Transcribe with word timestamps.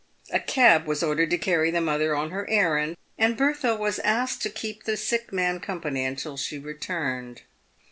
A 0.33 0.39
cab 0.39 0.87
was 0.87 1.03
ordered 1.03 1.29
to 1.29 1.37
carry 1.37 1.69
the 1.69 1.79
mother 1.79 2.15
on 2.15 2.31
her 2.31 2.49
errand, 2.49 2.97
and 3.19 3.37
Bertha 3.37 3.75
was 3.75 3.99
asked 3.99 4.41
to 4.41 4.49
keep 4.49 4.85
the 4.85 4.97
sick 4.97 5.31
man 5.31 5.59
company 5.59 6.03
until 6.05 6.37
she 6.37 6.57
returned. 6.57 7.43